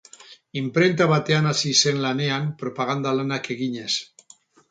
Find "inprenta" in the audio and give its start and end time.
0.61-1.05